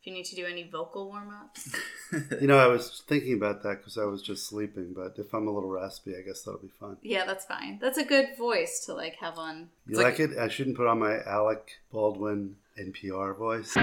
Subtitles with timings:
[0.00, 1.74] if you need to do any vocal warm ups.
[2.40, 5.46] You know, I was thinking about that because I was just sleeping, but if I'm
[5.46, 6.96] a little raspy, I guess that'll be fun.
[7.02, 7.78] yeah, that's fine.
[7.80, 9.68] That's a good voice to like have on.
[9.86, 10.36] You like, like- it?
[10.38, 13.76] I shouldn't put on my Alec Baldwin NPR voice.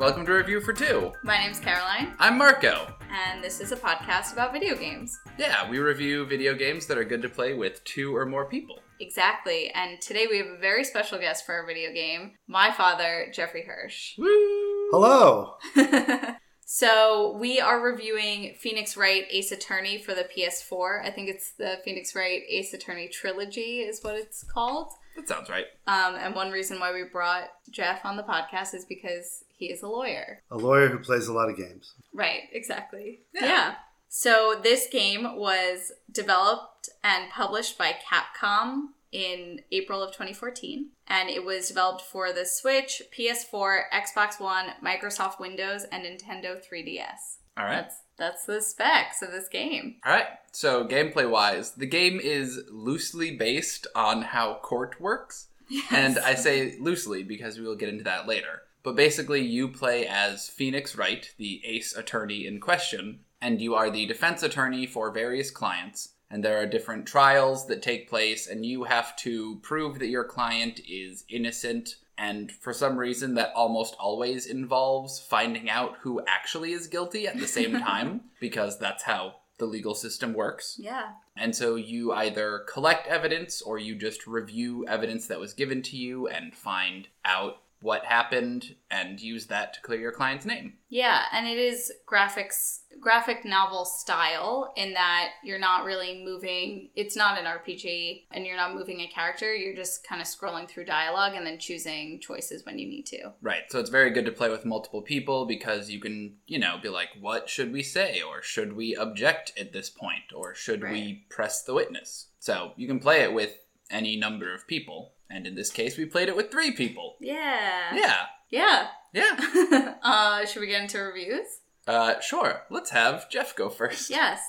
[0.00, 1.12] Welcome to Review for Two.
[1.22, 2.90] My name's Caroline, I'm Marco.
[3.10, 5.14] and this is a podcast about video games.
[5.36, 8.78] Yeah, we review video games that are good to play with two or more people.
[8.98, 13.30] Exactly, and today we have a very special guest for our video game, my father,
[13.34, 14.14] Jeffrey Hirsch.
[14.16, 14.88] Woo!
[14.90, 15.56] Hello!
[16.64, 21.04] so we are reviewing Phoenix Wright Ace Attorney for the PS4.
[21.04, 24.94] I think it's the Phoenix Wright Ace Attorney trilogy, is what it's called.
[25.14, 25.66] That sounds right.
[25.86, 29.82] Um, and one reason why we brought Jeff on the podcast is because he is
[29.82, 30.42] a lawyer.
[30.50, 31.92] A lawyer who plays a lot of games.
[32.14, 33.20] Right, exactly.
[33.34, 33.44] Yeah.
[33.44, 33.74] Yeah.
[34.08, 41.44] So this game was developed and published by Capcom in April of 2014, and it
[41.44, 47.38] was developed for the Switch, PS4, Xbox One, Microsoft Windows, and Nintendo 3DS.
[47.56, 47.82] All right.
[47.82, 49.96] That's that's the specs of this game.
[50.04, 50.26] All right.
[50.52, 55.48] So, gameplay wise, the game is loosely based on how court works.
[55.92, 58.62] And I say loosely because we will get into that later.
[58.82, 63.90] But basically, you play as Phoenix Wright, the ace attorney in question, and you are
[63.90, 66.10] the defense attorney for various clients.
[66.30, 70.24] And there are different trials that take place, and you have to prove that your
[70.24, 71.96] client is innocent.
[72.16, 77.38] And for some reason, that almost always involves finding out who actually is guilty at
[77.38, 80.76] the same time, because that's how the legal system works.
[80.78, 81.10] Yeah.
[81.36, 85.96] And so you either collect evidence or you just review evidence that was given to
[85.96, 90.74] you and find out what happened and use that to clear your client's name.
[90.88, 97.16] Yeah, and it is graphics graphic novel style in that you're not really moving it's
[97.16, 100.84] not an RPG and you're not moving a character, you're just kind of scrolling through
[100.84, 103.32] dialogue and then choosing choices when you need to.
[103.40, 103.62] Right.
[103.70, 106.88] So it's very good to play with multiple people because you can, you know, be
[106.88, 108.20] like, what should we say?
[108.20, 110.32] Or should we object at this point?
[110.34, 112.26] Or should we press the witness?
[112.38, 113.54] So you can play it with
[113.90, 115.14] any number of people.
[115.32, 117.14] And in this case, we played it with three people.
[117.20, 117.94] Yeah.
[117.94, 118.16] Yeah.
[118.50, 118.88] Yeah.
[119.12, 119.94] Yeah.
[120.02, 121.46] uh should we get into reviews?
[121.86, 122.62] Uh, sure.
[122.68, 124.10] Let's have Jeff go first.
[124.10, 124.40] Yes.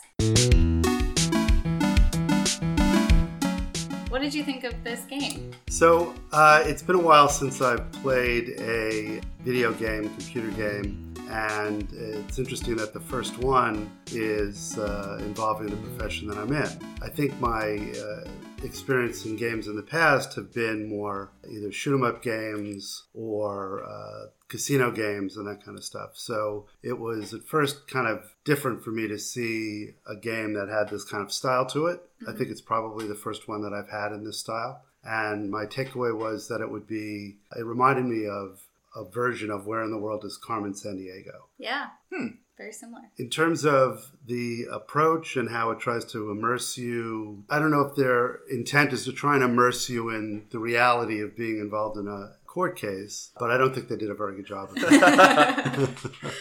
[4.09, 5.52] What did you think of this game?
[5.69, 11.88] So, uh, it's been a while since I've played a video game, computer game, and
[11.94, 16.69] it's interesting that the first one is uh, involving the profession that I'm in.
[17.02, 18.30] I think my uh,
[18.63, 23.83] experience in games in the past have been more either shoot 'em up games or
[23.83, 26.11] uh, casino games and that kind of stuff.
[26.16, 30.67] So it was at first kind of different for me to see a game that
[30.69, 32.01] had this kind of style to it.
[32.27, 34.83] I think it's probably the first one that I've had in this style.
[35.03, 38.59] And my takeaway was that it would be, it reminded me of
[38.95, 41.47] a version of Where in the World is Carmen Sandiego.
[41.57, 41.88] Yeah.
[42.13, 42.27] Hmm.
[42.61, 43.01] Very similar.
[43.17, 47.81] In terms of the approach and how it tries to immerse you, I don't know
[47.81, 51.97] if their intent is to try and immerse you in the reality of being involved
[51.97, 54.75] in a court case, but I don't think they did a very good job of
[54.75, 56.11] that.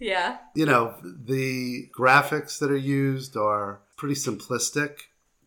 [0.00, 0.38] Yeah.
[0.54, 4.98] you know, the graphics that are used are pretty simplistic.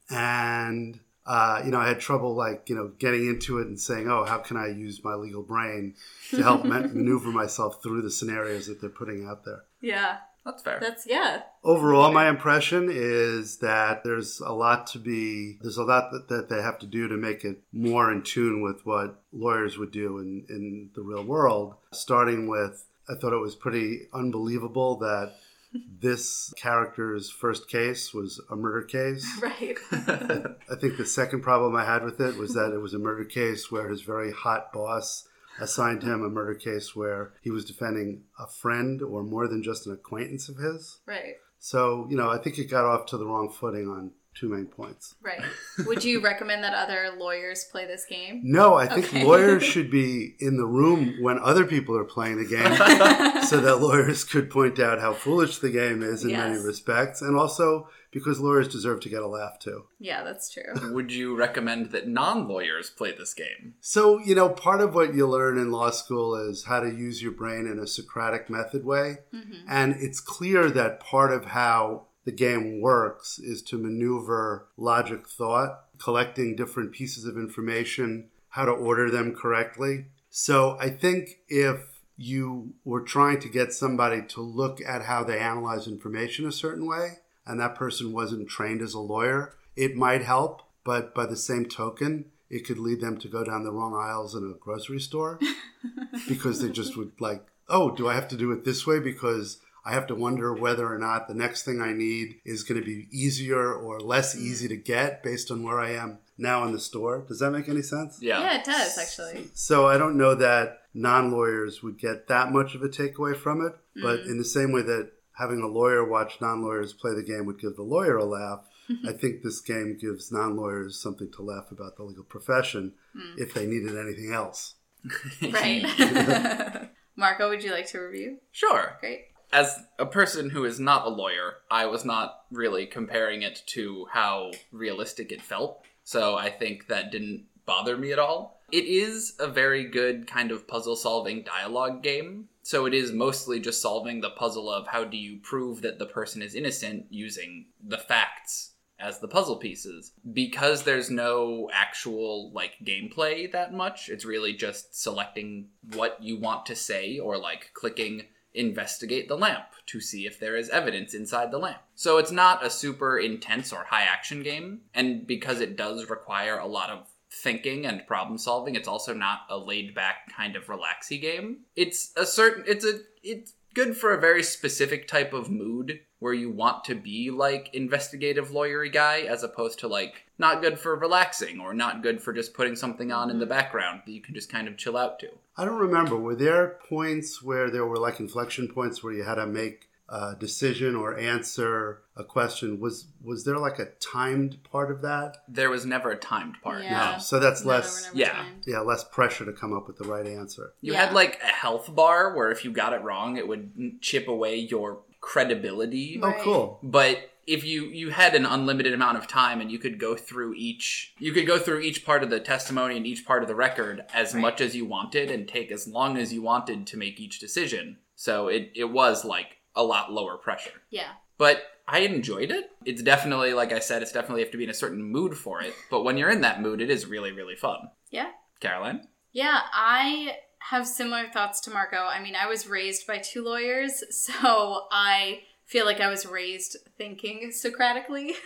[0.10, 4.10] And, uh, you know, I had trouble, like, you know, getting into it and saying,
[4.10, 5.94] oh, how can I use my legal brain
[6.32, 9.64] to help man- maneuver myself through the scenarios that they're putting out there?
[9.82, 10.20] Yeah.
[10.46, 10.80] That's fair.
[10.80, 11.42] That's yeah.
[11.62, 16.48] Overall, my impression is that there's a lot to be, there's a lot that, that
[16.48, 20.20] they have to do to make it more in tune with what lawyers would do
[20.20, 21.76] in, in the real world.
[21.92, 25.34] Starting with, I thought it was pretty unbelievable that
[25.74, 29.26] this character's first case was a murder case.
[29.42, 29.78] Right.
[29.92, 33.26] I think the second problem I had with it was that it was a murder
[33.26, 35.28] case where his very hot boss
[35.60, 39.88] assigned him a murder case where he was defending a friend or more than just
[39.88, 41.00] an acquaintance of his.
[41.06, 41.36] right.
[41.60, 44.66] So, you know, I think it got off to the wrong footing on two main
[44.66, 45.16] points.
[45.22, 45.42] Right.
[45.86, 48.42] Would you recommend that other lawyers play this game?
[48.44, 49.24] No, I think Okay.
[49.24, 52.76] lawyers should be in the room when other people are playing the game
[53.44, 57.22] so that lawyers could point out how foolish the game is in many respects.
[57.22, 59.84] And also because lawyers deserve to get a laugh too.
[60.00, 60.94] Yeah, that's true.
[60.94, 63.76] Would you recommend that non lawyers play this game?
[63.82, 67.22] So, you know, part of what you learn in law school is how to use
[67.22, 69.18] your brain in a Socratic method way.
[69.34, 69.68] Mm-hmm.
[69.70, 75.86] And it's clear that part of how the game works is to maneuver logic thought,
[75.98, 80.08] collecting different pieces of information, how to order them correctly.
[80.30, 85.40] So, I think if you were trying to get somebody to look at how they
[85.40, 90.22] analyze information a certain way, and that person wasn't trained as a lawyer, it might
[90.22, 90.64] help.
[90.84, 94.36] But by the same token, it could lead them to go down the wrong aisles
[94.36, 95.40] in a grocery store
[96.28, 99.00] because they just would like, oh, do I have to do it this way?
[99.00, 102.78] Because I have to wonder whether or not the next thing I need is going
[102.78, 104.42] to be easier or less mm.
[104.42, 107.24] easy to get based on where I am now in the store.
[107.26, 108.20] Does that make any sense?
[108.22, 108.42] Yeah.
[108.42, 109.48] Yeah, it does actually.
[109.54, 113.66] So I don't know that non lawyers would get that much of a takeaway from
[113.66, 114.32] it, but mm.
[114.32, 117.60] in the same way that having a lawyer watch non lawyers play the game would
[117.60, 118.68] give the lawyer a laugh,
[119.08, 123.36] I think this game gives non lawyers something to laugh about the legal profession mm.
[123.38, 124.76] if they needed anything else.
[125.42, 125.86] Right.
[127.16, 128.40] Marco, would you like to review?
[128.52, 128.98] Sure.
[129.00, 129.26] Great.
[129.52, 134.08] As a person who is not a lawyer, I was not really comparing it to
[134.12, 135.84] how realistic it felt.
[136.04, 138.62] So I think that didn't bother me at all.
[138.72, 142.50] It is a very good kind of puzzle solving dialogue game.
[142.64, 146.06] So it is mostly just solving the puzzle of how do you prove that the
[146.06, 150.12] person is innocent using the facts as the puzzle pieces.
[150.34, 156.66] Because there's no actual like gameplay that much, it's really just selecting what you want
[156.66, 158.24] to say or like clicking
[158.54, 161.82] investigate the lamp to see if there is evidence inside the lamp.
[161.96, 166.58] So it's not a super intense or high action game, and because it does require
[166.58, 170.68] a lot of thinking and problem solving, it's also not a laid back kind of
[170.68, 171.60] relaxy game.
[171.76, 176.34] It's a certain it's a it's good for a very specific type of mood where
[176.34, 180.96] you want to be like investigative lawyery guy as opposed to like not good for
[180.96, 184.34] relaxing or not good for just putting something on in the background that you can
[184.34, 185.28] just kind of chill out to.
[185.56, 186.18] I don't remember.
[186.18, 190.36] Were there points where there were like inflection points where you had to make a
[190.40, 192.80] decision or answer a question?
[192.80, 195.38] Was was there like a timed part of that?
[195.48, 196.84] There was never a timed part.
[196.84, 197.14] Yeah.
[197.14, 197.20] No.
[197.20, 198.32] So that's No, less never yeah.
[198.44, 198.64] timed.
[198.66, 200.74] yeah, less pressure to come up with the right answer.
[200.82, 201.06] You Yeah.
[201.06, 204.56] had like a health bar where if you got it wrong, it would chip away
[204.56, 206.20] your credibility.
[206.22, 206.80] Oh, cool.
[206.84, 210.54] But if you you had an unlimited amount of time and you could go through
[210.56, 213.56] each you could go through each part of the testimony and each part of the
[213.56, 214.42] record as Right.
[214.42, 217.98] much as you wanted and take as long as you wanted to make each decision.
[218.16, 220.82] So it it was like a lot lower pressure.
[220.90, 221.12] Yeah.
[221.38, 222.72] But I enjoyed it.
[222.84, 225.62] It's definitely like I said, it's definitely have to be in a certain mood for
[225.62, 225.74] it.
[225.90, 227.90] But when you're in that mood, it is really really fun.
[228.12, 228.32] Yeah.
[228.60, 229.08] Caroline?
[229.32, 231.98] Yeah, I have similar thoughts to Marco.
[231.98, 236.78] I mean, I was raised by two lawyers, so I feel like I was raised
[236.98, 238.34] thinking Socratically,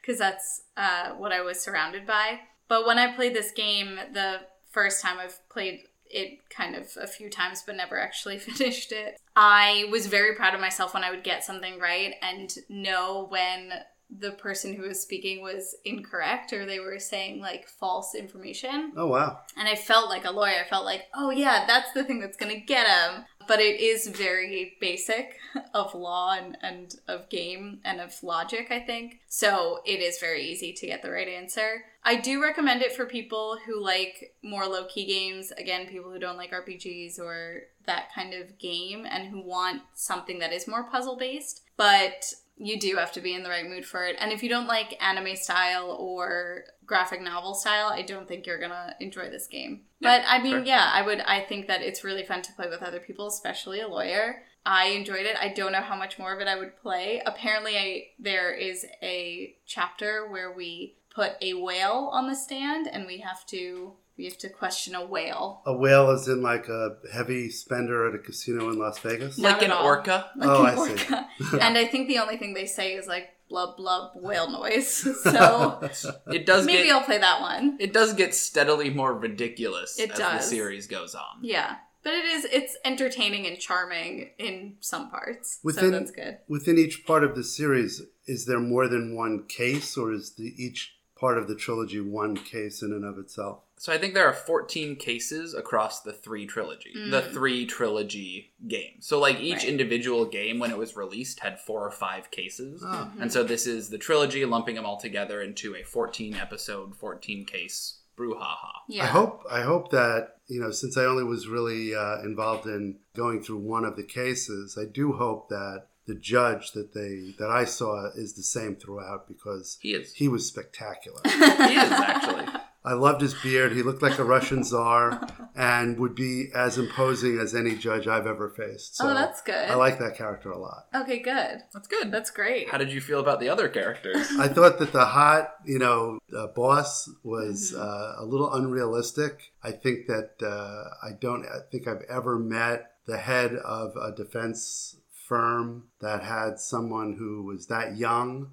[0.00, 2.40] because that's uh, what I was surrounded by.
[2.68, 4.40] But when I played this game, the
[4.70, 9.20] first time I've played it kind of a few times, but never actually finished it,
[9.36, 13.70] I was very proud of myself when I would get something right and know when
[14.10, 18.92] the person who was speaking was incorrect or they were saying like false information.
[18.96, 19.40] Oh wow.
[19.56, 20.62] And I felt like a lawyer.
[20.64, 23.24] I felt like, oh yeah, that's the thing that's gonna get him.
[23.48, 25.38] But it is very basic
[25.74, 29.20] of law and, and of game and of logic, I think.
[29.28, 31.84] So it is very easy to get the right answer.
[32.04, 35.52] I do recommend it for people who like more low key games.
[35.52, 40.40] Again, people who don't like RPGs or that kind of game and who want something
[40.40, 41.62] that is more puzzle based.
[41.76, 44.16] But you do have to be in the right mood for it.
[44.18, 48.60] And if you don't like anime style or graphic novel style, I don't think you're
[48.60, 49.82] gonna enjoy this game.
[50.00, 50.64] Yeah, but I mean, sure.
[50.64, 51.20] yeah, I would.
[51.20, 54.42] I think that it's really fun to play with other people, especially a lawyer.
[54.64, 55.36] I enjoyed it.
[55.40, 57.22] I don't know how much more of it I would play.
[57.24, 63.06] Apparently, I, there is a chapter where we put a whale on the stand, and
[63.06, 65.62] we have to we have to question a whale.
[65.66, 69.38] A whale is in like a heavy spender at a casino in Las Vegas.
[69.38, 69.84] Not like an all.
[69.84, 70.30] orca?
[70.36, 71.58] Like Oh, an I see.
[71.60, 75.06] and I think the only thing they say is like blub blub whale noise.
[75.22, 75.88] So
[76.32, 77.76] It does maybe get I'll play that one.
[77.78, 80.40] it does get steadily more ridiculous It as does.
[80.50, 81.38] the series goes on.
[81.42, 81.76] Yeah.
[82.02, 85.54] But it is it's entertaining and charming in some parts.
[85.54, 86.38] so Within- that's good.
[86.48, 90.54] Within each part of the series, is there more than one case, or is the
[90.56, 93.60] each part of the trilogy one case in and of itself?
[93.78, 99.06] So I think there are 14 cases across the three trilogy, the three trilogy games.
[99.06, 99.68] So like each Right.
[99.68, 102.82] individual game when it was released had four or five cases.
[102.84, 103.10] Oh.
[103.20, 107.44] And so this is the trilogy lumping them all together into a 14 episode, 14
[107.44, 108.72] case brouhaha.
[108.88, 109.04] Yeah.
[109.04, 112.98] I hope I hope that you know since I only was really uh, involved in
[113.14, 117.50] going through one of the cases, I do hope that the judge that they that
[117.50, 120.12] I saw is the same throughout because He is.
[120.14, 121.20] he was spectacular.
[121.24, 122.46] He is actually.
[122.84, 123.72] I loved his beard.
[123.72, 125.20] He looked like a Russian czar
[125.56, 128.94] and would be as imposing as any judge I've ever faced.
[128.98, 129.68] So oh, that's good.
[129.68, 130.86] I like that character a lot.
[130.94, 131.62] okay, good.
[131.74, 132.12] That's good.
[132.12, 132.68] That's great.
[132.70, 134.28] How did you feel about the other characters?
[134.38, 137.82] I thought that the hot, you know, uh, boss was Mm-hmm.
[137.82, 139.50] uh, a little unrealistic.
[139.64, 144.12] I think that uh, I don't I think I've ever met the head of a
[144.14, 144.94] defense
[145.28, 148.50] firm that had someone who was that young.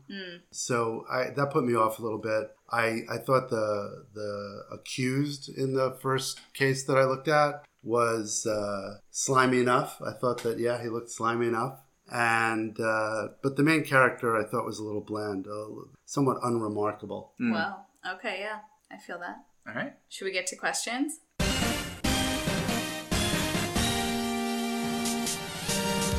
[0.52, 2.56] So I, that put me off a little bit.
[2.72, 8.46] I, I thought the the accused in the first case that I looked at was
[8.46, 10.02] uh, slimy enough.
[10.02, 11.80] I thought that yeah, he looked slimy enough.
[12.12, 15.68] And uh, but the main character I thought was a little bland, uh,
[16.06, 17.34] somewhat unremarkable.
[17.40, 18.60] Well, okay, yeah,
[18.92, 19.38] I feel that.
[19.68, 19.94] All right.
[20.10, 21.20] Should we get to questions?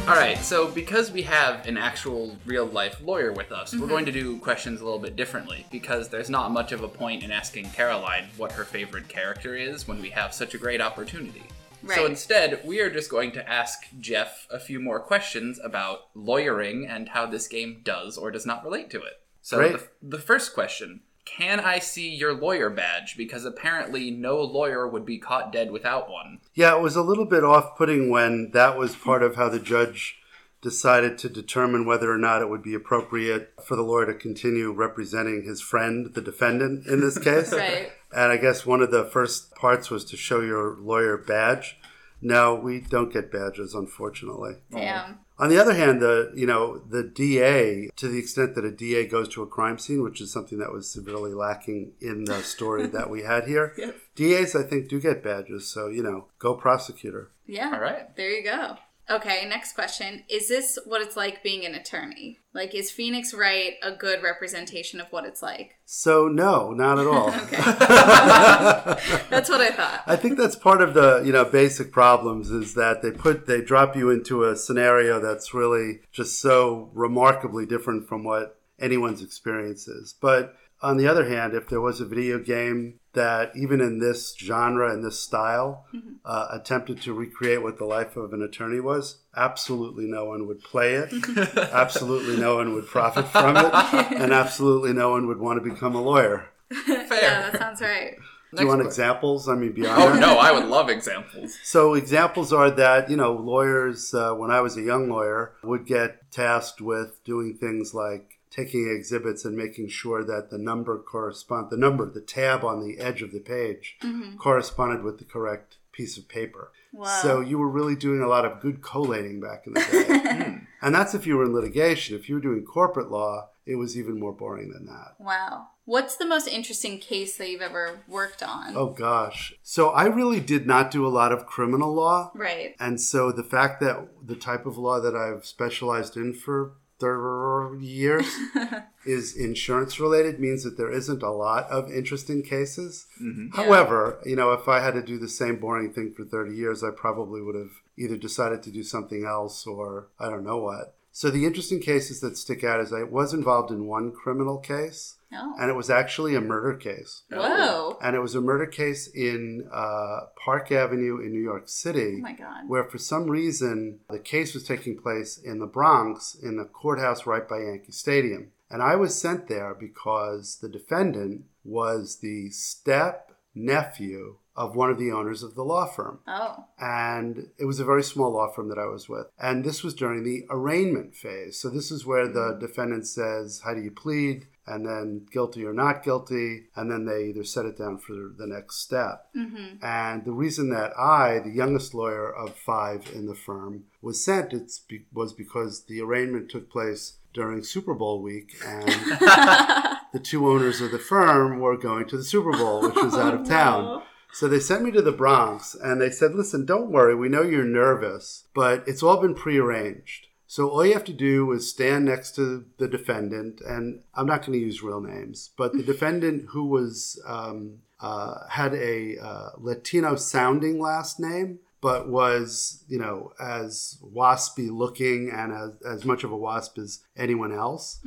[0.06, 3.80] All right, so because we have an actual real life lawyer with us, Mm-hmm.
[3.80, 6.88] we're going to do questions a little bit differently because there's not much of a
[6.88, 10.82] point in asking Caroline what her favorite character is when we have such a great
[10.82, 11.42] opportunity.
[11.82, 11.96] Right.
[11.96, 16.86] So instead, we are just going to ask Jeff a few more questions about lawyering
[16.86, 19.20] and how this game does or does not relate to it.
[19.40, 19.72] So Great.
[19.72, 21.00] the, the first question
[21.36, 23.16] Can I see your lawyer badge?
[23.16, 26.38] Because apparently no lawyer would be caught dead without one.
[26.54, 29.58] Yeah, it was a little bit off putting when that was part of how the
[29.58, 30.18] judge
[30.62, 34.72] decided to determine whether or not it would be appropriate for the lawyer to continue
[34.72, 37.52] representing his friend, the defendant, in this case.
[37.52, 37.90] Right.
[38.14, 41.76] And I guess one of the first parts was to show your lawyer badge.
[42.20, 44.54] No, we don't get badges, unfortunately.
[44.70, 45.18] Damn.
[45.38, 49.06] On the other hand, the you know the DA, to the extent that a DA
[49.06, 52.86] goes to a crime scene, which is something that was severely lacking in the story
[52.86, 53.74] that we had here,
[54.14, 55.68] DAs I think do get badges.
[55.68, 57.30] So you know, go prosecutor.
[57.46, 57.72] Yeah.
[57.74, 58.14] All right.
[58.16, 58.76] There you go.
[59.10, 60.22] Okay, next question.
[60.30, 62.40] Is this what it's like being an attorney?
[62.54, 65.76] Like, is Phoenix Wright a good representation of what it's like?
[65.84, 67.30] So no, not at all.
[69.28, 70.04] That's what I thought.
[70.06, 73.60] I think that's part of the you know basic problems is that they put they
[73.60, 79.86] drop you into a scenario that's really just so remarkably different from what anyone's experience
[79.88, 80.14] is.
[80.20, 84.34] But on the other hand, if there was a video game that even in this
[84.36, 85.86] genre and this style
[86.24, 90.60] uh, attempted to recreate what the life of an attorney was, absolutely no one would
[90.62, 91.12] play it.
[91.72, 93.72] absolutely no one would profit from it,
[94.20, 96.46] and absolutely no one would want to become a lawyer.
[96.86, 97.06] Fair.
[97.10, 98.16] Yeah, that sounds right.
[98.54, 99.02] Do you want question.
[99.02, 99.48] examples?
[99.48, 100.20] I mean, beyond Oh that?
[100.20, 101.56] no, I would love examples.
[101.64, 105.86] So examples are that you know lawyers, uh, when I was a young lawyer, would
[105.86, 111.70] get tasked with doing things like taking exhibits and making sure that the number correspond
[111.70, 114.36] the number the tab on the edge of the page mm-hmm.
[114.36, 116.72] corresponded with the correct piece of paper.
[116.92, 117.20] Wow.
[117.22, 120.56] So you were really doing a lot of good collating back in the day, hmm.
[120.82, 122.16] and that's if you were in litigation.
[122.16, 125.14] If you were doing corporate law, it was even more boring than that.
[125.18, 125.68] Wow.
[125.86, 128.76] What's the most interesting case that you've ever worked on?
[128.76, 129.54] Oh gosh.
[129.62, 132.30] So I really did not do a lot of criminal law.
[132.34, 132.76] Right.
[132.78, 137.84] And so the fact that the type of law that I've specialized in for 30
[137.84, 138.26] years
[139.06, 143.06] is insurance related means that there isn't a lot of interesting cases.
[143.20, 143.56] Mm-hmm.
[143.56, 146.82] However, you know, if I had to do the same boring thing for 30 years,
[146.82, 150.96] I probably would have either decided to do something else or I don't know what.
[151.16, 155.14] So the interesting cases that stick out is I was involved in one criminal case,
[155.36, 155.54] Oh.
[155.58, 157.22] and it was actually a murder case.
[157.30, 157.98] Whoa.
[158.02, 162.22] And it was a murder case in uh, Park Avenue in New York City Oh
[162.22, 162.68] my God.
[162.68, 167.26] where for some reason the case was taking place in the Bronx in the courthouse
[167.26, 168.52] right by Yankee Stadium.
[168.70, 174.98] And I was sent there because the defendant was the step nephew of one of
[174.98, 176.20] the owners of the law firm.
[176.28, 176.64] Oh.
[176.78, 179.26] And it was a very small law firm that I was with.
[179.38, 181.58] And this was during the arraignment phase.
[181.58, 184.46] So this is where the defendant says, How do you plead?
[184.66, 186.64] And then guilty or not guilty.
[186.74, 189.26] And then they either set it down for the next step.
[189.36, 189.84] Mm-hmm.
[189.84, 194.52] And the reason that I, the youngest lawyer of five in the firm, was sent
[194.52, 198.88] it's be- was because the arraignment took place during Super Bowl week, and
[200.12, 203.34] the two owners of the firm were going to the Super Bowl, which was out
[203.34, 204.02] of oh, town.
[204.32, 207.14] So they sent me to the Bronx, and they said, "Listen, don't worry.
[207.14, 211.50] We know you're nervous, but it's all been prearranged." So all you have to do
[211.50, 215.72] is stand next to the defendant, and I'm not going to use real names, but
[215.72, 222.84] the defendant who was um, uh, had a uh, Latino sounding last name, but was
[222.86, 227.98] you know as waspy looking and as, as much of a wasp as anyone else.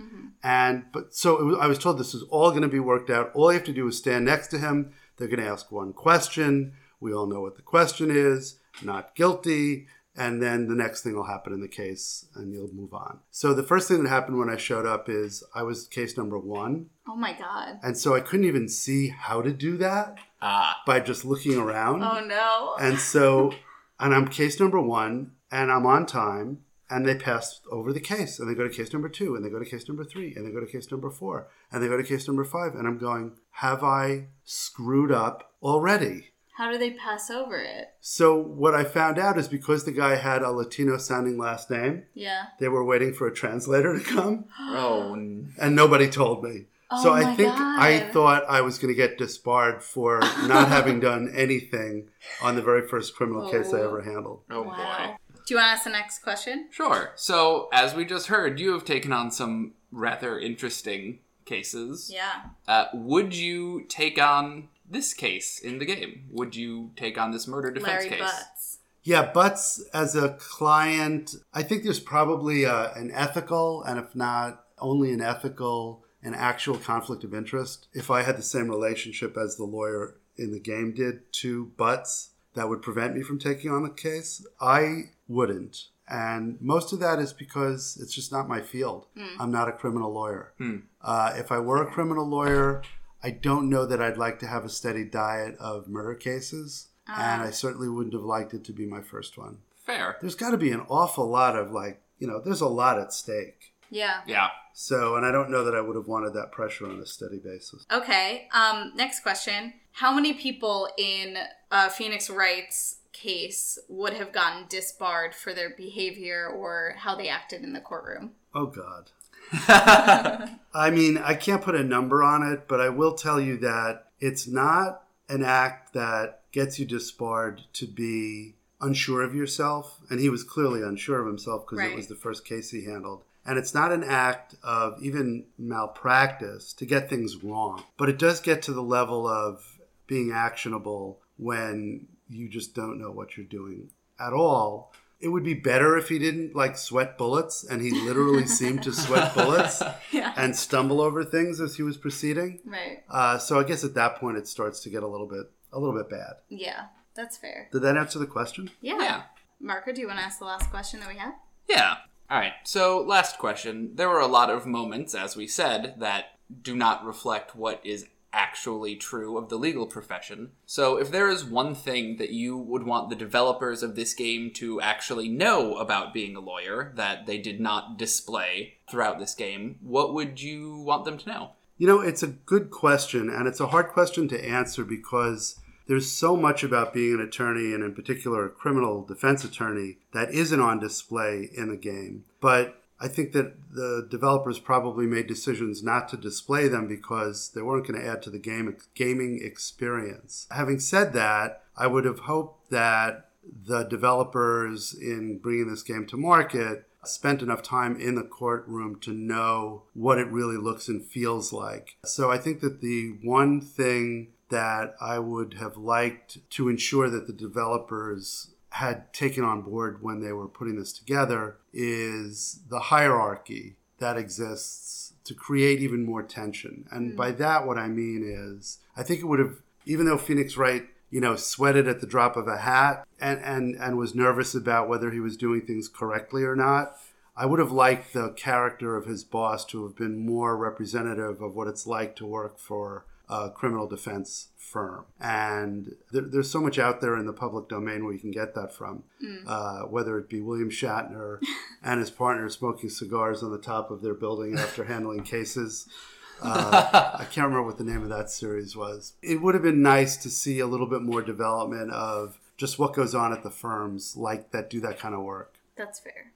[0.42, 3.10] And but so it was, I was told this is all going to be worked
[3.10, 3.30] out.
[3.34, 4.94] All you have to do is stand next to him.
[5.18, 6.76] They're going to ask one question.
[7.02, 8.56] We all know what the question is.
[8.82, 9.88] Not guilty
[10.18, 13.20] and then the next thing will happen in the case and you'll move on.
[13.32, 16.38] So the first thing that happened when I showed up is I was case number
[16.40, 17.80] 1 Oh my God.
[17.84, 22.04] and so I couldn't even see how to do that Ah, by just looking around.
[22.04, 22.76] Oh no.
[22.80, 23.54] And so
[24.00, 26.60] and I'm case number 1 and I'm on time
[26.90, 29.50] and they pass over the case and they go to case number 2 and they
[29.50, 31.98] go to case number 3 and they go to case number 4 and they go
[31.98, 36.28] to case number 5 and I'm going have I screwed up already?
[36.58, 37.90] How do they pass over it?
[38.02, 42.04] So what I found out is because the guy had a Latino sounding last name,
[42.14, 42.46] Yeah.
[42.60, 46.66] they were waiting for a translator to come, Oh, and nobody told me.
[46.90, 50.20] Oh so Oh I my think I thought I was going to get disbarred for
[50.48, 52.08] not having done anything
[52.42, 53.88] on the very first criminal case I Oh.
[53.88, 54.42] ever handled.
[54.50, 54.76] oh wow.
[55.16, 55.18] boy.
[55.46, 56.68] Do you want to ask the next question?
[56.72, 57.12] Sure.
[57.16, 62.12] So, as we just heard, you have taken on some rather interesting cases.
[62.14, 62.42] Yeah.
[62.68, 66.26] Uh, would you take on this case in the game?
[66.32, 68.20] Would you take on this murder defense Larry case?
[68.20, 68.78] Butts.
[69.04, 74.66] Yeah, Butts as a client, I think there's probably uh an ethical, and if not
[74.80, 77.88] only an ethical, an actual conflict of interest.
[77.94, 82.32] If I had the same relationship as the lawyer in the game did to Butts,
[82.54, 84.46] that would prevent me from taking on the case.
[84.60, 85.88] I wouldn't.
[86.10, 89.08] And most of that is because it's just not my field.
[89.40, 90.54] I'm not a criminal lawyer.
[90.58, 90.78] Hmm.
[91.02, 92.82] Uh, if I were a criminal lawyer,
[93.28, 96.88] I don't know that I'd like to have a steady diet of murder cases.
[97.10, 99.58] And I certainly wouldn't have liked it to be my first one.
[99.86, 100.18] Fair.
[100.22, 103.14] There's got to be an awful lot of, like, you know, there's a lot at
[103.14, 103.74] stake.
[103.90, 104.22] Yeah.
[104.26, 104.48] Yeah.
[104.74, 107.40] So, and I don't know that I would have wanted that pressure on a steady
[107.40, 107.86] basis.
[107.92, 108.48] Okay.
[108.54, 109.74] Um, next question.
[109.92, 111.38] How many people in
[111.72, 117.64] uh, Phoenix Wright's case would have gotten disbarred for their behavior or how they acted
[117.64, 118.32] in the courtroom?
[118.54, 119.12] Oh, God.
[119.68, 124.06] I mean, I can't put a number on it, but I will tell you that
[124.20, 130.00] it's not an act that gets you disbarred to be unsure of yourself.
[130.10, 131.92] And he was clearly unsure of himself because Right.
[131.92, 133.24] it was the first case he handled.
[133.46, 138.42] And it's not an act of even malpractice to get things wrong, but it does
[138.42, 143.90] get to the level of being actionable when you just don't know what you're doing
[144.20, 144.94] at all.
[145.20, 148.92] It would be better if he didn't like sweat bullets, and he literally seemed to
[148.94, 149.82] sweat bullets
[150.12, 150.34] Yeah.
[150.38, 152.60] and stumble over things as he was proceeding.
[152.66, 153.04] Right.
[153.10, 155.80] Uh, so I guess at that point it starts to get a little bit a
[155.80, 156.34] little bit bad.
[156.50, 156.86] Yeah.
[157.16, 157.68] That's fair.
[157.72, 158.70] Did that answer the question?
[158.80, 159.00] Yeah.
[159.00, 159.22] Yeah.
[159.60, 161.34] Marco, do you want to ask the last question that we have?
[161.68, 161.96] Yeah.
[162.30, 162.54] All right.
[162.64, 163.92] So, last question.
[163.96, 166.26] There were a lot of moments, as we said, that
[166.62, 168.06] do not reflect what is
[168.38, 170.52] actually true of the legal profession.
[170.66, 174.52] So, if there is one thing that you would want the developers of this game
[174.56, 179.78] to actually know about being a lawyer that they did not display throughout this game,
[179.82, 181.52] what would you want them to know?
[181.78, 186.12] You know, it's a good question, and it's a hard question to answer because there's
[186.12, 190.60] so much about being an attorney, and in particular a criminal defense attorney, that isn't
[190.60, 192.26] on display in the game.
[192.40, 197.62] But I think that the developers probably made decisions not to display them because they
[197.62, 200.48] weren't going to add to the game gaming experience.
[200.52, 203.30] Having said that, I would have hoped that
[203.66, 209.14] the developers in bringing this game to market spent enough time in the courtroom to
[209.14, 211.96] know what it really looks and feels like.
[212.04, 217.28] So I think that the one thing that I would have liked to ensure that
[217.28, 223.76] the developers had taken on board when they were putting this together is the hierarchy
[223.98, 226.86] that exists to create even more tension.
[226.92, 227.18] And hmm.
[227.18, 229.56] by that, what I mean is, I think it would have,
[229.88, 233.76] even though Phoenix Wright, you know, sweated at the drop of a hat and, and,
[233.76, 236.98] and was nervous about whether he was doing things correctly or not,
[237.36, 241.56] I would have liked the character of his boss to have been more representative of
[241.56, 245.06] what it's like to work for a criminal defense firm.
[245.20, 248.54] And there, there's so much out there in the public domain where you can get
[248.56, 249.04] that from,
[249.48, 251.40] uh, whether it be William Shatner
[251.84, 255.88] and his partner smoking cigars on the top of their building after handling cases.
[256.40, 259.14] Uh, I can't remember what the name of that series was.
[259.24, 262.94] It would have been nice to see a little bit more development of just what
[262.94, 265.56] goes on at the firms like that do that kind of work.
[265.76, 266.34] That's fair.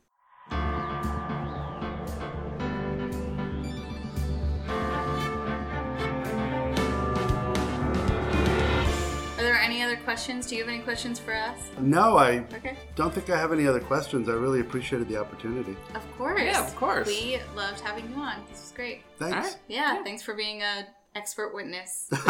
[10.04, 10.48] Questions?
[10.48, 11.58] Do you have any questions for us?
[11.80, 12.78] No, I Okay.
[12.96, 14.28] don't think I have any other questions.
[14.30, 15.76] I really appreciated the opportunity.
[15.96, 16.42] Of course.
[16.42, 17.08] Yeah, of course.
[17.08, 18.44] We loved having you on.
[18.50, 19.04] This was great.
[19.18, 19.36] Thanks.
[19.36, 19.56] All right.
[19.68, 22.10] Yeah, thanks for being a expert witness.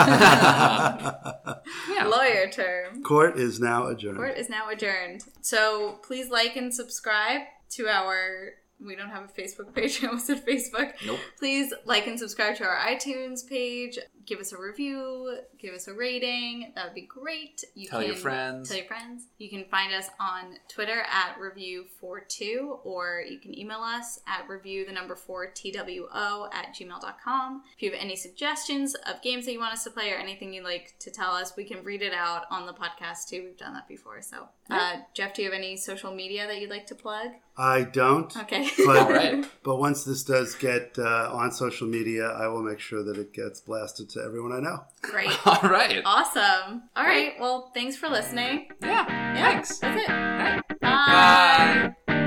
[1.90, 2.06] Yeah.
[2.06, 3.04] Lawyer term.
[3.04, 4.18] Court is now adjourned.
[4.18, 5.24] Court is now adjourned.
[5.42, 8.52] So please like and subscribe to our.
[8.84, 10.00] We don't have a Facebook page.
[10.04, 10.94] I almost said Facebook.
[11.06, 11.20] Nope.
[11.38, 14.00] Please like and subscribe to our iTunes page.
[14.32, 15.40] Give us a review.
[15.60, 16.72] Give us a rating.
[16.76, 17.66] That would be great.
[17.76, 18.70] You Tell your friends.
[18.70, 19.26] Tell your friends.
[19.40, 24.86] You can find us on Twitter at review42 or you can email us at review
[24.86, 27.64] the number 4 TWO at gmail.com.
[27.76, 30.54] If you have any suggestions of games that you want us to play or anything
[30.54, 33.44] you'd like to tell us, we can read it out on the podcast too.
[33.44, 34.22] We've done that before.
[34.22, 37.32] So, uh, Jeff, do you have any social media that you'd like to plug?
[37.58, 38.36] I don't.
[38.38, 38.70] Okay.
[38.86, 39.46] But, All right.
[39.64, 43.34] but once this does get uh, on social media, I will make sure that it
[43.34, 44.84] gets blasted to to everyone I know.
[45.02, 45.30] Great.
[45.48, 46.02] All right.
[46.06, 46.84] Awesome.
[46.96, 47.34] All right.
[47.40, 48.68] Well, thanks for listening.
[48.82, 49.06] Yeah.
[49.10, 49.80] Yeah, Thanks.
[49.80, 50.10] That's it.
[50.10, 50.62] All right.
[50.80, 51.94] Bye.
[52.08, 52.22] Bye.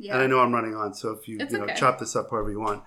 [0.00, 0.14] Yeah.
[0.14, 1.74] And I know I'm running on, so if you It's you know okay.
[1.74, 2.82] chop this up however you want.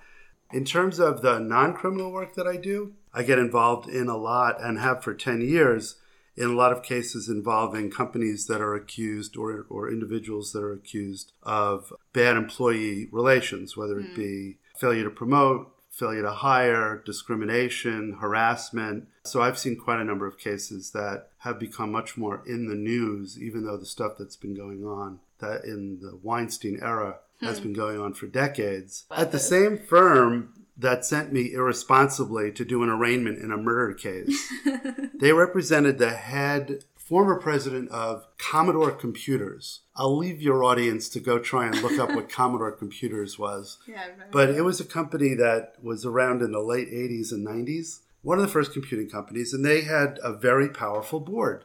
[0.52, 4.60] In terms of the non-criminal work that I do, I get involved in a lot
[4.60, 5.96] and have for 10 years
[6.36, 10.72] in a lot of cases involving companies that are accused or, or individuals that are
[10.72, 14.16] accused of bad employee relations, whether it hmm.
[14.16, 19.06] be failure to promote, failure to hire, discrimination, harassment.
[19.24, 22.74] So I've seen quite a number of cases that have become much more in the
[22.74, 27.58] news, even though the stuff that's been going on that in the Weinstein era has
[27.58, 27.64] hmm.
[27.64, 29.04] been going on for decades.
[29.10, 33.94] At the same firm that sent me irresponsibly to do an arraignment in a murder
[33.94, 34.52] case,
[35.14, 39.80] they represented the head former president of Commodore Computers.
[39.96, 43.78] I'll leave your audience to go try and look up what Commodore Computers was.
[43.86, 48.00] Yeah, But it was a company that was around in the late 80s and 90s,
[48.22, 51.64] one of the first computing companies, and they had a very powerful board.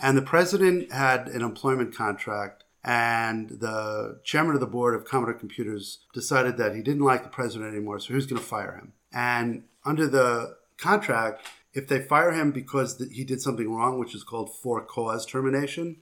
[0.00, 5.34] And the president had an employment contract, and the chairman of the board of Commodore
[5.34, 8.74] Computers decided that he didn't like the president anymore, so he was going to fire
[8.76, 8.92] him.
[9.12, 14.14] And under the contract, if they fire him because th- he did something wrong, which
[14.14, 15.96] is called for cause termination,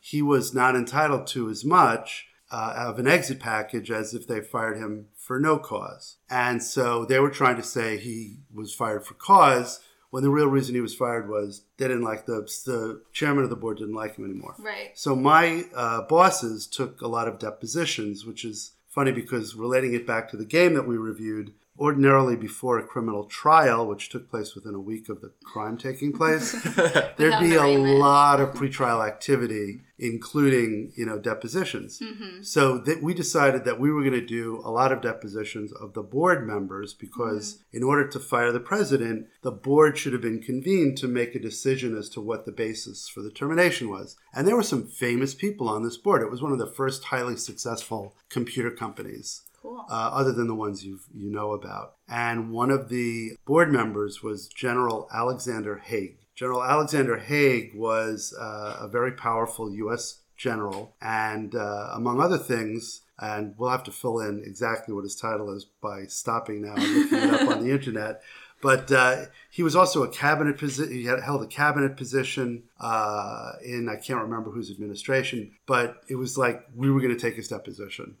[0.00, 4.40] he was not entitled to as much uh, of an exit package as if they
[4.40, 6.16] fired him for no cause.
[6.30, 10.46] And so they were trying to say he was fired for cause when the real
[10.46, 13.94] reason he was fired was they didn't like the the chairman of the board didn't
[13.94, 14.54] like him anymore.
[14.58, 14.90] right.
[14.94, 20.06] So my uh, bosses took a lot of depositions, which is funny because relating it
[20.06, 24.54] back to the game that we reviewed, ordinarily before a criminal trial, which took place
[24.54, 26.52] within a week of the crime taking place,
[27.16, 32.00] there'd be a lot of pretrial activity, including you know depositions.
[32.00, 32.42] Mm-hmm.
[32.42, 35.94] So that we decided that we were going to do a lot of depositions of
[35.94, 40.42] the board members because in order to fire the president, the board should have been
[40.42, 44.16] convened to make a decision as to what the basis for the termination was.
[44.32, 46.22] And there were some famous people on this board.
[46.22, 49.84] It was one of the first highly successful computer companies Cool.
[49.90, 51.96] uh, other than the ones you you know about.
[52.08, 56.18] And one of the board members was General Alexander Haig.
[56.36, 60.20] General Alexander Haig was uh, a very powerful U.S.
[60.36, 65.16] general, and uh, among other things, and we'll have to fill in exactly what his
[65.16, 68.22] title is by stopping now and looking it up on the internet.
[68.62, 70.92] But uh, he was also a cabinet position.
[70.92, 76.14] He had held a cabinet position uh, in I can't remember whose administration, but it
[76.14, 78.16] was like we were going to take his deposition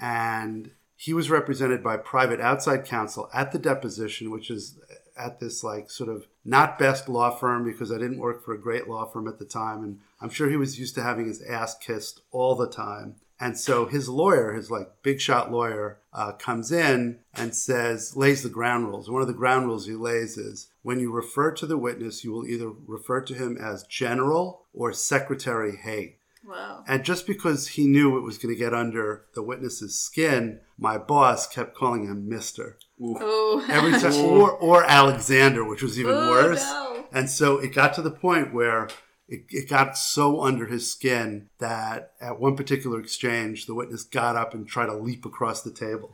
[0.00, 4.78] and he was represented by private outside counsel at the deposition, which is
[5.16, 8.60] at this like sort of not best law firm because I didn't work for a
[8.60, 11.42] great law firm at the time, and I'm sure he was used to having his
[11.42, 13.16] ass kissed all the time.
[13.42, 18.42] And so his lawyer, his like big shot lawyer, uh, comes in and says, lays
[18.42, 19.08] the ground rules.
[19.08, 22.32] One of the ground rules he lays is when you refer to the witness, you
[22.32, 26.18] will either refer to him as General or Secretary Haig.
[26.42, 26.82] Whoa.
[26.88, 30.96] And just because he knew it was going to get under the witness's skin, my
[30.98, 33.62] boss kept calling him Mister Ooh.
[33.68, 36.62] every time, or or Alexander, which was even Ooh, worse.
[36.62, 37.04] no.
[37.12, 38.88] And so it got to the point where
[39.28, 44.36] it, it got so under his skin that at one particular exchange, the witness got
[44.36, 46.12] up and tried to leap across the table.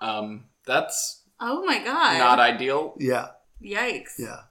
[0.00, 2.18] Um, that's Oh my god.
[2.18, 2.94] not ideal.
[2.98, 3.28] Yeah,
[3.62, 4.12] Yikes.
[4.18, 4.40] yeah.